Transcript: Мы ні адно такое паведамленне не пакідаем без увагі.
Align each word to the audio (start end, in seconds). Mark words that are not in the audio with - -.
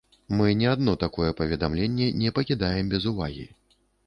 Мы 0.37 0.47
ні 0.61 0.69
адно 0.71 0.95
такое 1.03 1.29
паведамленне 1.41 2.09
не 2.23 2.33
пакідаем 2.39 2.91
без 2.97 3.03
увагі. 3.15 3.47